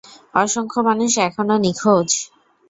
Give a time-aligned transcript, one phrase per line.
[0.35, 2.09] অসংখ্য মানুষ এখনও নিখোঁজ!